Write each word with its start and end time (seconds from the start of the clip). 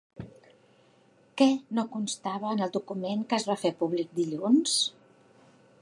Què 1.41 1.47
no 1.79 1.85
constava 1.97 2.55
en 2.57 2.65
el 2.67 2.73
document 2.79 3.23
que 3.33 3.39
es 3.41 3.47
va 3.51 3.59
fer 3.65 3.75
públic 3.83 4.17
dilluns? 4.23 4.79